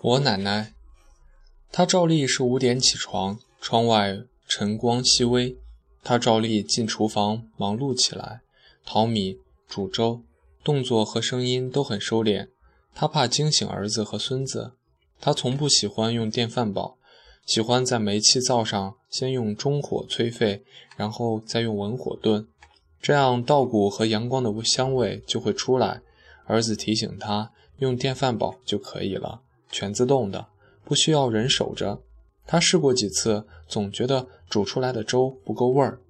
[0.00, 0.74] 我奶奶，
[1.72, 5.56] 她照例是五点起床，窗外晨光熹微，
[6.04, 8.42] 她照例进厨房忙碌起来，
[8.86, 10.22] 淘米、煮粥，
[10.62, 12.46] 动作和声音都很收敛。
[12.94, 14.74] 她怕惊醒儿子和孙子。
[15.20, 16.96] 她从不喜欢用电饭煲，
[17.44, 20.62] 喜欢在煤气灶上先用中火催沸，
[20.96, 22.46] 然后再用文火炖，
[23.02, 26.02] 这样稻谷和阳光的香味就会出来。
[26.46, 29.42] 儿子提醒他，用电饭煲就可以了。
[29.70, 30.46] 全自动的，
[30.84, 32.00] 不需要人守着。
[32.46, 36.00] 他试过几次，总觉得煮出来的粥不够味儿。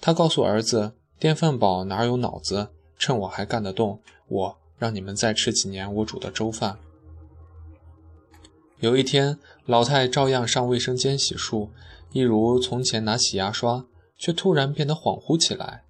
[0.00, 2.68] 他告诉儿子：“电饭煲哪有脑子？
[2.98, 6.78] 趁我还干得动，我让你们再吃几年我煮的粥饭。”
[8.80, 11.70] 有一天，老太照样上卫生间洗漱，
[12.12, 13.86] 一如从前拿起牙刷，
[14.18, 15.84] 却突然变得恍惚起来，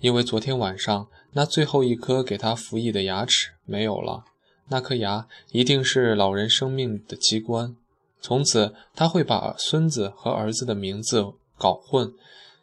[0.00, 4.24] 因为昨天晚上那最后一颗给他服役的牙齿没有了。
[4.70, 7.76] 那颗牙一定是老人生命的机关，
[8.20, 11.26] 从此他会把孙子和儿子的名字
[11.58, 12.12] 搞混。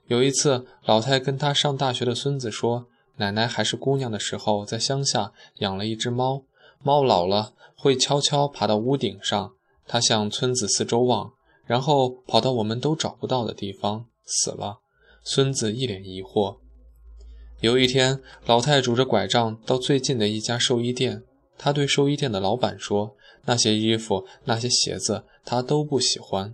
[0.08, 6.44] 有一次，老太跟他上大学的孙子说：“奶奶还是姑娘的时候，在乡下养了一只猫，
[6.82, 9.52] 猫老了会悄悄爬到屋顶上，
[9.86, 11.34] 它向村子四周望，
[11.66, 14.78] 然后跑到我们都找不到的地方死了。”
[15.26, 16.56] 孙子一脸疑惑。
[17.60, 21.24] 有一天，老太拄着拐杖到最近的一家寿衣店。
[21.58, 26.54] 他对寿衣店的老板说：“那些衣服、那些鞋子，他都不喜欢，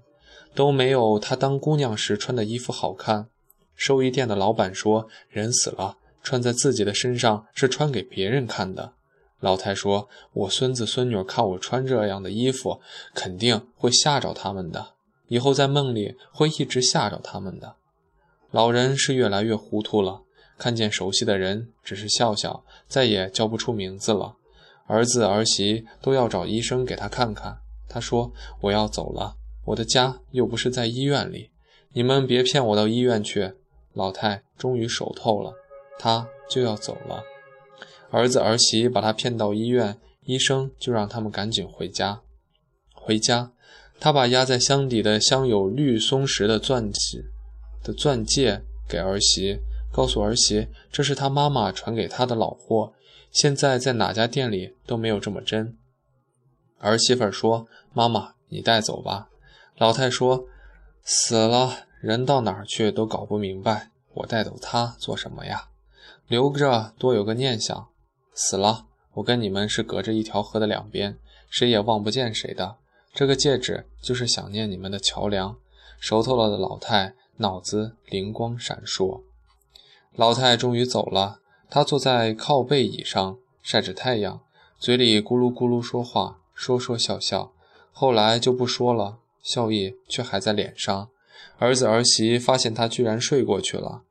[0.55, 3.27] 都没有他当姑娘时穿的衣服好看。”
[3.75, 8.93] 寿衣店的老板说：“人死了，穿在自己的身上是穿给别人看的。”
[9.41, 12.79] 老太说：“我孙子孙女看我穿这样的衣服，
[13.13, 14.93] 肯定会吓着他们的，
[15.27, 17.75] 以后在梦里会一直吓着他们的。”
[18.51, 20.21] 老人是越来越糊涂了，
[20.57, 24.35] 看见熟悉的人，只是笑笑，再也叫不出名字了。
[24.85, 27.57] 儿子儿媳都要找医生给他看看。
[27.87, 28.31] 他说
[28.61, 31.51] ：“我要走了，我的家又不是在医院里，
[31.93, 33.53] 你们别骗我到医院去。”
[33.93, 35.53] 老太终于熟透了，
[35.99, 37.23] 他就要走了。
[38.09, 42.21] 儿子儿媳把他骗到医院，医生就让他们赶紧回家。
[42.95, 43.51] 回家，
[43.99, 47.23] 他把压在箱底的镶有绿松石的钻戒
[47.83, 49.59] 的钻戒给儿媳，
[49.93, 52.93] 告诉儿媳这是他妈妈传给他的老货。
[53.31, 55.77] 现在在哪家店里都没有这么真。
[56.79, 59.29] 儿媳妇说：“妈妈，你带走吧。”
[59.77, 60.45] 老太说
[61.05, 65.69] ：“死了人到哪儿去都搞不明白，我带走他做什么呀？
[66.27, 67.87] 留着多有个念想。
[68.33, 71.17] 死了，我跟你们是隔着一条河的两边，
[71.49, 72.77] 谁也望不见谁的。
[73.13, 75.55] 这个戒指就是想念你们的桥梁。”
[75.99, 79.21] 熟透了的老太脑子灵光闪烁。
[80.15, 81.39] 老太终于走了。
[81.69, 84.41] 她坐在靠背椅上晒着太阳，
[84.77, 87.51] 嘴里咕噜咕噜说话，说说笑笑。
[87.91, 91.09] 后来就不说了，笑意却还在脸上。
[91.57, 94.03] 儿子儿媳发现他居然睡过去了。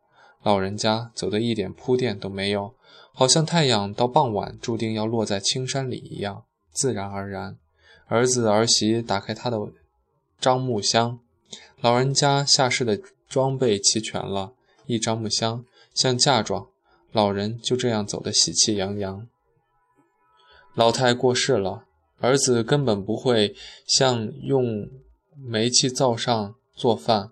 [0.42, 2.74] 老人家走的一点铺垫都没有，
[3.12, 7.56] 好像太阳到傍晚注定要落在青山里一样，自然而然。
[8.06, 9.58] 儿子儿媳打开他的
[10.40, 11.20] 樟木箱，
[11.80, 14.52] 老人家下世的装备齐全了，
[14.86, 15.64] 一樟木箱
[15.94, 16.68] 像嫁妆。
[17.12, 19.28] 老人就这样走得喜气洋洋。
[20.74, 21.84] 老太过世了，
[22.20, 23.54] 儿子根本不会
[23.86, 24.88] 像用
[25.36, 27.30] 煤气灶上做饭。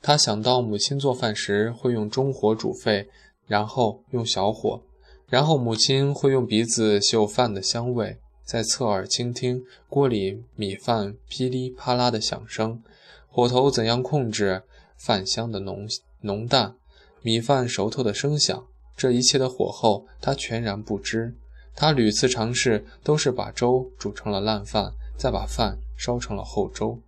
[0.00, 3.08] 他想到母亲做饭时会用中火煮沸，
[3.48, 4.80] 然后用小火，
[5.28, 12.80] 然后母亲会用鼻子嗅饭的香味，再侧耳倾听锅里米饭噼里啪啦的响声，
[13.28, 14.62] 火头怎样控制
[14.96, 15.88] 饭香的浓
[16.20, 16.76] 浓淡，
[17.22, 18.66] 米饭熟透的声响。
[18.96, 21.34] 这一切的火候，他全然不知。
[21.74, 26.98] 他屡次尝试，都是把粥煮成了烂饭，再把饭烧成了厚粥。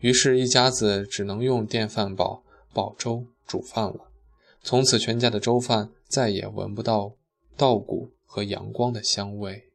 [0.00, 2.42] 于是，一家子只能用电饭煲
[2.74, 4.10] 煲粥煮饭了。
[4.62, 7.12] 从此，全家的粥饭再也闻不到
[7.56, 9.69] 稻谷和阳光的香味。